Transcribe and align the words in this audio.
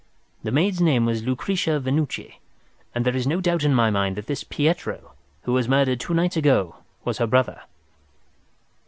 The 0.41 0.51
maid's 0.51 0.81
name 0.81 1.05
was 1.05 1.21
Lucretia 1.21 1.79
Venucci, 1.79 2.39
and 2.95 3.05
there 3.05 3.15
is 3.15 3.27
no 3.27 3.39
doubt 3.39 3.63
in 3.63 3.71
my 3.75 3.91
mind 3.91 4.15
that 4.15 4.25
this 4.25 4.43
Pietro 4.43 5.13
who 5.43 5.53
was 5.53 5.67
murdered 5.67 5.99
two 5.99 6.15
nights 6.15 6.35
ago 6.37 6.77
was 7.05 7.19
the 7.19 7.27
brother. 7.27 7.61